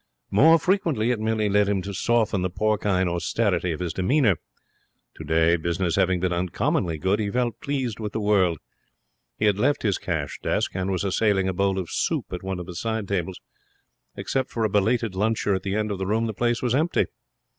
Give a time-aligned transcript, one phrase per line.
[0.31, 4.37] More frequently it merely led him to soften the porcine austerity of his demeanour.
[5.13, 8.57] Today, business having been uncommonly good, he felt pleased with the world.
[9.37, 12.57] He had left his cash desk and was assailing a bowl of soup at one
[12.59, 13.39] of the side tables.
[14.15, 17.05] Except for a belated luncher at the end of the room the place was empty.